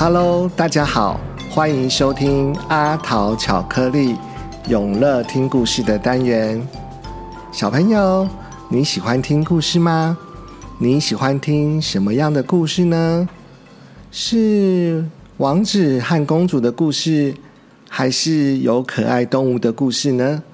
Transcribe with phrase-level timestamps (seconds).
[0.00, 1.18] Hello，大家好，
[1.50, 4.14] 欢迎收听阿桃巧克力
[4.68, 6.64] 永乐听故事的单元。
[7.50, 8.28] 小朋友，
[8.68, 10.16] 你喜欢听故事吗？
[10.78, 13.28] 你喜欢听什么样的故事呢？
[14.12, 15.04] 是
[15.38, 17.34] 王子和公主的故事，
[17.88, 20.44] 还是有可爱动物的故事呢？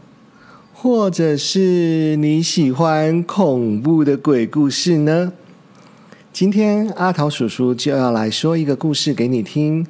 [0.72, 5.34] 或者是你喜欢恐怖的鬼故事呢？
[6.34, 9.86] 今天阿桃叔叔就要来说一个故事给你听，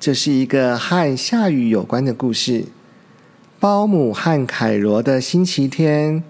[0.00, 2.64] 这是一个和下雨有关的故事。
[3.60, 6.24] 包姆和凯罗的星期天，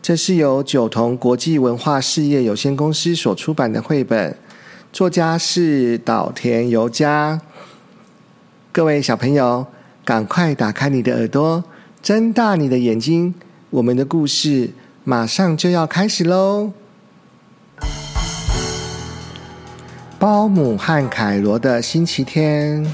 [0.00, 4.38] 这是由九童国际文化事业有限公司所出版的绘本，
[4.90, 7.38] 作家是岛田由佳。
[8.72, 9.66] 各位小朋友，
[10.02, 11.62] 赶快打开你的耳朵，
[12.02, 13.34] 睁大你的眼睛，
[13.68, 14.70] 我们的故事
[15.04, 16.72] 马上就要开始喽！
[20.24, 22.90] 包姆和凯罗的星期天，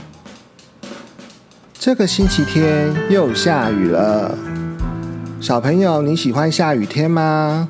[1.73, 4.37] 这个星期天又下雨了。
[5.41, 7.69] 小朋友，你喜欢下雨天吗？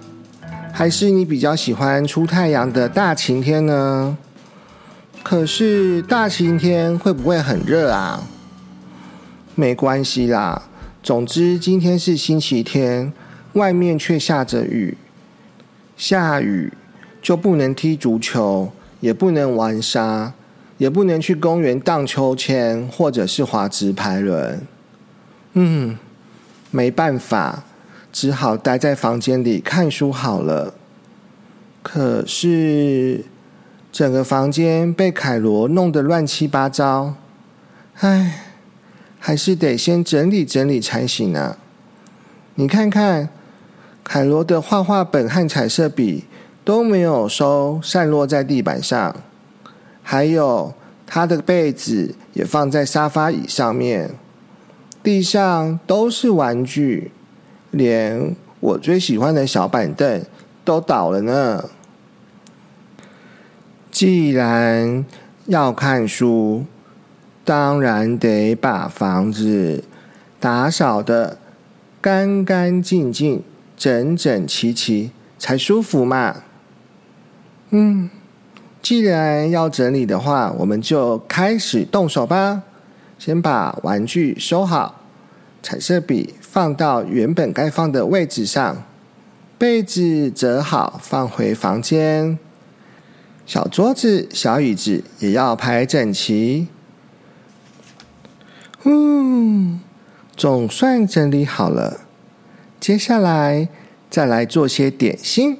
[0.73, 4.17] 还是你比较喜欢出太阳的大晴天呢？
[5.23, 8.23] 可是大晴天会不会很热啊？
[9.55, 10.63] 没关系啦，
[11.03, 13.13] 总之今天是星期天，
[13.53, 14.97] 外面却下着雨。
[15.99, 16.73] 下雨
[17.21, 18.73] 就不能踢足球。
[19.01, 20.33] 也不能玩沙，
[20.79, 24.67] 也不能去公园荡秋千，或者是滑直排轮。
[25.55, 25.99] 嗯，
[26.71, 27.65] 没办法，
[28.13, 30.75] 只好待在房间里看书好了。
[31.83, 33.25] 可是，
[33.91, 37.15] 整个房间被凯罗弄得乱七八糟，
[38.01, 38.45] 唉，
[39.19, 41.57] 还是得先整理整理才行啊。
[42.57, 43.31] 你看看，
[44.05, 46.25] 凯罗的画画本和彩色笔。
[46.71, 49.17] 都没有收，散落在地板上。
[50.05, 50.73] 还有
[51.05, 54.13] 他的被子也放在沙发椅上面，
[55.03, 57.11] 地上都是玩具，
[57.73, 60.23] 连我最喜欢的小板凳
[60.65, 61.71] 都倒了呢。
[63.91, 65.05] 既然
[65.47, 66.65] 要看书，
[67.45, 69.83] 当然得把房子
[70.39, 71.37] 打扫的
[72.01, 73.43] 干干净净、
[73.77, 76.45] 整整齐齐，才舒服嘛。
[77.71, 78.11] 嗯，
[78.83, 82.63] 既然要整理的话，我们就开始动手吧。
[83.19, 85.03] 先把玩具收好，
[85.63, 88.83] 彩色笔放到原本该放的位置上，
[89.59, 92.39] 被子折好放回房间，
[93.47, 96.69] 小桌子、小椅子也要排整齐。
[98.85, 99.81] 嗯，
[100.35, 102.01] 总算整理好了。
[102.81, 103.69] 接下来
[104.09, 105.59] 再来做些点心。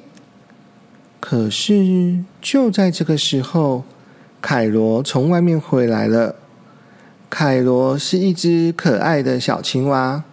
[1.21, 3.83] 可是，就在这个时候，
[4.41, 6.35] 凯罗从外面回来了。
[7.29, 10.23] 凯罗是一只可爱的小青蛙。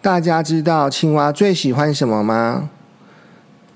[0.00, 2.70] 大家知道青蛙最喜欢什么吗？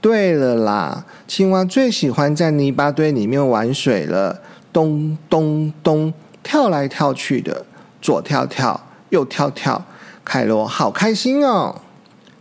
[0.00, 4.40] 对了啦，青蛙最喜欢在泥巴堆里面玩水了，
[4.72, 6.12] 咚咚咚，
[6.42, 7.66] 跳来跳去的，
[8.00, 8.80] 左跳跳，
[9.10, 9.84] 右跳跳。
[10.24, 11.82] 凯罗好开心哦！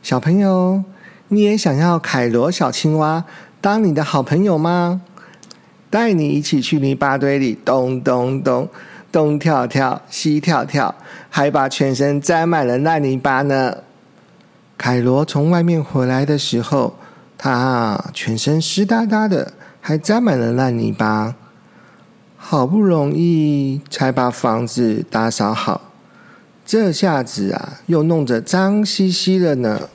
[0.01, 0.83] 小朋友，
[1.27, 3.25] 你也想要凯罗小青蛙？
[3.61, 5.01] 当你的好朋友吗？
[5.89, 8.69] 带你一起去泥巴堆里咚咚咚，
[9.11, 10.93] 东跳跳西跳跳，
[11.29, 13.77] 还把全身沾满了烂泥巴呢。
[14.77, 16.95] 凯罗从外面回来的时候，
[17.37, 21.35] 他全身湿哒哒的，还沾满了烂泥巴。
[22.37, 25.81] 好不容易才把房子打扫好，
[26.65, 29.89] 这下子啊，又弄得脏兮兮了呢。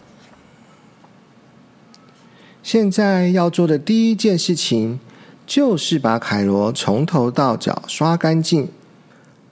[2.64, 4.98] 现在要做的第一件事情，
[5.46, 8.68] 就是把凯罗从头到脚刷干净。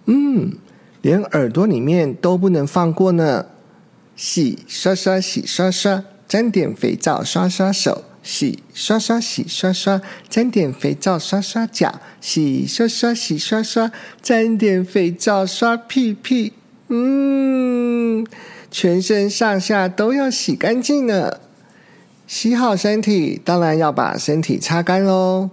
[0.06, 0.56] 嗯，
[1.02, 3.44] 连耳朵里面都不能放过呢。
[4.16, 10.00] 洗刷刷，洗刷刷，沾点肥皂刷刷手；洗刷刷，洗刷刷，
[10.30, 13.92] 沾点肥皂刷刷脚；洗刷刷，洗刷刷，
[14.22, 16.54] 沾点肥皂刷屁屁。
[16.88, 18.26] 嗯，
[18.70, 21.40] 全身上下都要洗干净呢。
[22.34, 25.50] 洗好身体，当然要把身体擦干喽。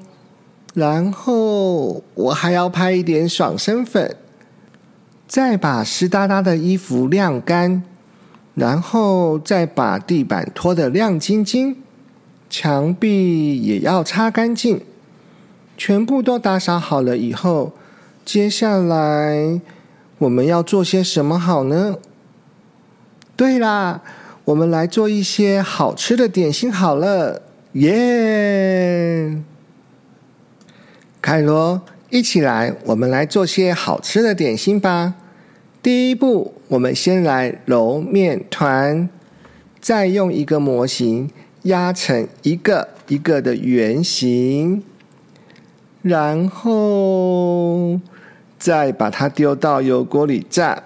[0.73, 4.15] 然后我还要拍一点爽身粉，
[5.27, 7.83] 再把湿哒哒的衣服晾干，
[8.55, 11.75] 然后再把地板拖得亮晶晶，
[12.49, 14.81] 墙壁也要擦干净。
[15.75, 17.73] 全部都打扫好了以后，
[18.23, 19.59] 接下来
[20.19, 21.97] 我们要做些什么好呢？
[23.35, 24.01] 对啦。
[24.49, 27.43] 我们来做一些好吃的点心好了，
[27.73, 29.37] 耶！
[31.21, 31.79] 凯罗，
[32.09, 35.13] 一起来，我们来做些好吃的点心吧。
[35.83, 39.07] 第一步，我们先来揉面团，
[39.79, 41.29] 再用一个模型
[41.63, 44.81] 压成一个一个的圆形，
[46.01, 47.99] 然后
[48.57, 50.81] 再把它丢到油锅里炸。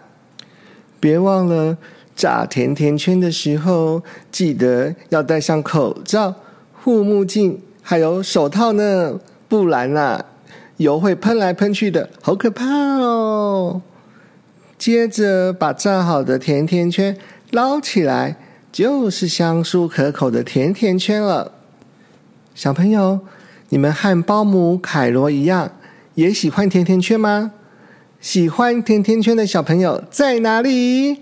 [1.00, 1.78] 别忘了
[2.16, 4.02] 炸甜甜圈的时候，
[4.32, 6.34] 记得要戴上口罩、
[6.82, 10.26] 护目镜，还有手套呢，不然啊。
[10.78, 13.82] 油会喷来喷去的，好可怕哦！
[14.78, 17.16] 接着把炸好的甜甜圈
[17.52, 18.38] 捞起来，
[18.72, 21.52] 就是香酥可口的甜甜圈了。
[22.56, 23.20] 小朋友，
[23.70, 25.72] 你们和包姆凯罗一样，
[26.16, 27.52] 也喜欢甜甜圈吗？
[28.20, 31.20] 喜欢甜甜圈的小朋友在哪里？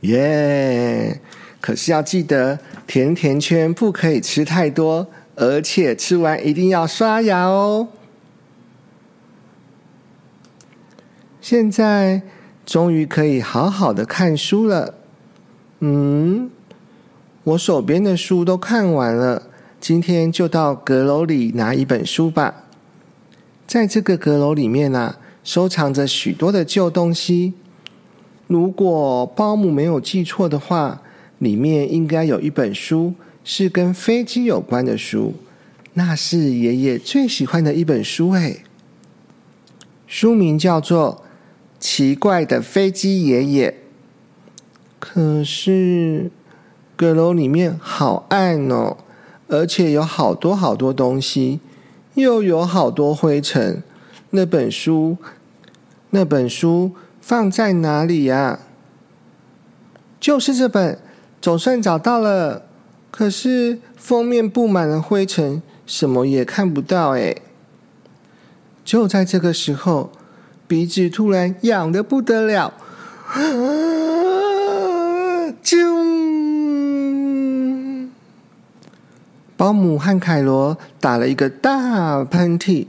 [0.00, 1.20] 耶！
[1.60, 7.88] 可是要记得，甜甜圈不可以吃太多，而且吃完一定要刷牙哦。
[11.40, 12.22] 现在
[12.64, 14.94] 终于可以好好的看书了。
[15.80, 16.50] 嗯，
[17.42, 19.42] 我手边的书都看完了，
[19.80, 22.64] 今天就到阁楼里拿一本书吧。
[23.66, 27.54] 在这个阁楼里面啊，收藏着许多的旧东西。
[28.46, 31.02] 如果包姆没有记错的话，
[31.38, 33.14] 里面应该有一本书
[33.44, 35.34] 是跟飞机有关的书，
[35.94, 38.62] 那是爷爷最喜欢的一本书诶。
[40.06, 41.22] 书名叫做。
[41.78, 43.74] 奇怪的飞机爷爷，
[44.98, 46.30] 可是
[46.96, 48.96] 阁楼里面好暗哦，
[49.46, 51.60] 而且有好多好多东西，
[52.14, 53.82] 又有好多灰尘。
[54.30, 55.18] 那本书，
[56.10, 56.92] 那本书
[57.28, 58.60] 放在哪里呀？
[60.20, 60.96] 就是这本，
[61.42, 62.62] 总算找到了。
[63.10, 67.34] 可是封面布满了灰尘，什么也看不到哎。
[68.84, 70.12] 就在这个时候。
[70.68, 72.72] 鼻子突然痒的不得了，
[73.28, 73.40] 啊
[75.62, 75.76] 啾！
[79.56, 82.86] 保姆和凯罗打了一个大喷嚏。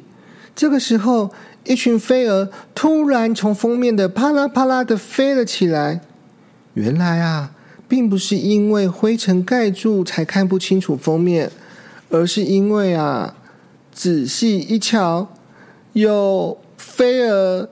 [0.57, 1.31] 这个时候，
[1.65, 6.01] 一群飞蛾突然从封面的啪啦啪啦的飞了起来。
[6.73, 7.51] 原来啊，
[7.87, 11.51] 并不是因为灰尘盖住才看不清楚封面，
[12.09, 13.35] 而是因为啊，
[13.93, 15.29] 仔细一瞧，
[15.93, 16.57] 有。
[16.77, 17.69] 飞蛾，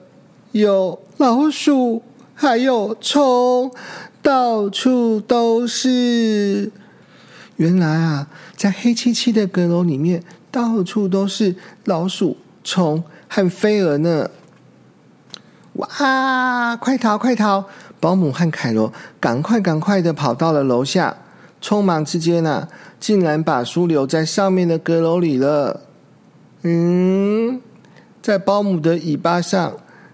[0.52, 2.02] 有老鼠，
[2.34, 3.72] 还有虫，
[4.20, 6.70] 到处都是。
[7.56, 11.54] 原来啊，在黑漆漆的阁楼里面，到处都是
[11.84, 12.36] 老鼠、
[12.66, 14.28] 虫和飞蛾呢！
[15.74, 17.64] 哇，快逃，快逃！
[18.00, 21.16] 保姆和凯罗赶快、赶快的跑到了楼下，
[21.62, 22.66] 匆忙之间呢，
[22.98, 25.82] 竟然把书留在上面的阁楼里了。
[26.62, 27.60] 嗯。
[28.20, 29.72] 在保姆的尾巴上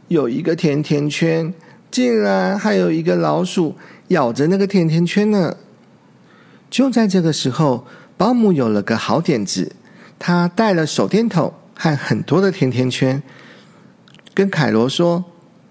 [0.08, 1.54] 有一个甜甜圈，
[1.90, 3.75] 竟然还有一个老鼠
[4.08, 5.56] 咬着那个甜甜圈呢。
[6.69, 7.87] 就在这个时候，
[8.19, 9.72] 保姆有了个好点子，
[10.19, 13.20] 他带了手电筒和很多的甜甜圈，
[14.32, 15.25] 跟凯罗说：“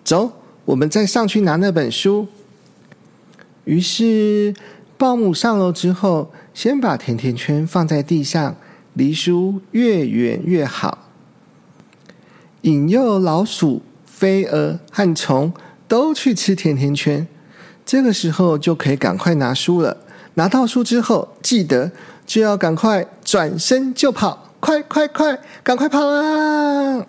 [0.03, 0.33] 走，
[0.65, 2.27] 我们再上去拿那本书。”
[3.63, 4.53] 于是，
[4.97, 8.57] 保姆上楼之后，先把甜甜圈放在地上，
[8.93, 11.07] 离书越远越好。
[12.63, 15.53] 引诱老鼠、飞蛾和虫
[15.87, 17.25] 都去吃甜甜圈，
[17.85, 19.95] 这个时候就可以赶快拿书了。
[20.33, 21.89] 拿到书之后，记得
[22.25, 27.05] 就要赶快转身就跑，快快快，赶快跑啊！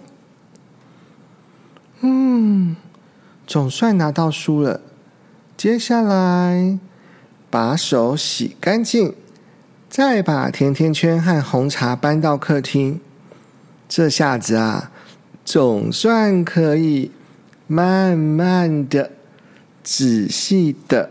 [2.00, 2.74] 嗯，
[3.46, 4.80] 总算拿到书了。
[5.56, 6.80] 接下来
[7.48, 9.14] 把手洗干净，
[9.88, 13.00] 再把甜甜圈和红茶搬到客厅。
[13.88, 14.90] 这下子啊！
[15.44, 17.10] 总算可以
[17.66, 19.10] 慢慢的、
[19.82, 21.10] 仔细的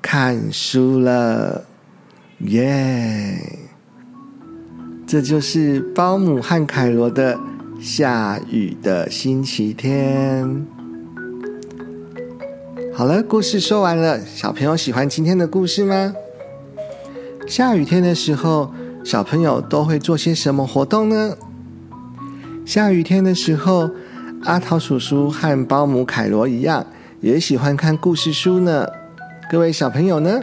[0.00, 1.66] 看书了，
[2.38, 3.58] 耶！
[5.06, 7.38] 这就是包姆和凯罗的
[7.80, 10.66] 下雨的星期天。
[12.92, 16.12] 好了，故事说完了，小朋友喜欢今天的故事吗？
[17.46, 18.72] 下雨天的时候，
[19.04, 21.36] 小朋友都会做些什么活动呢？
[22.64, 23.88] 下雨天的时候，
[24.42, 26.84] 阿桃叔叔和保姆凯罗一样，
[27.20, 28.84] 也喜欢看故事书呢。
[29.48, 30.40] 各位小朋友呢？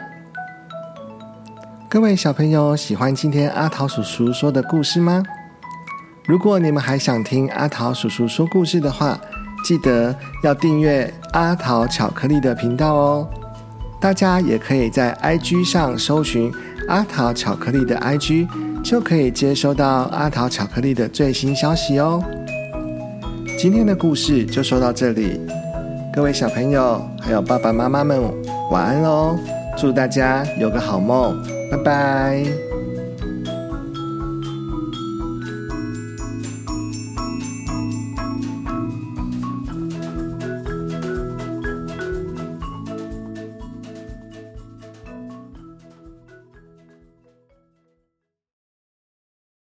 [1.94, 5.22] 各位小朋友喜欢今天阿桃叔叔说的故事吗？
[6.26, 9.16] 如果你们还想听阿桃叔叔说故事的话，
[9.64, 13.30] 记得要订阅阿桃巧克力的频道哦。
[14.02, 16.52] 大家也可以在 IG 上搜寻
[16.88, 18.48] 阿桃巧克力的 IG。
[18.84, 22.24] 就可以接收到阿桃巧克力的最新消息哦。
[23.56, 25.40] 今天的故事就说到这里，
[26.12, 28.20] 各位小朋友还有爸爸妈妈们
[28.72, 29.38] 晚安喽！
[29.75, 31.38] 祝大家有个好梦，
[31.70, 32.73] 拜拜。